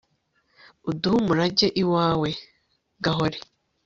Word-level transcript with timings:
uduhe 0.89 1.15
umurage 1.21 1.67
iwawe, 1.81 2.29
gahore 3.03 3.37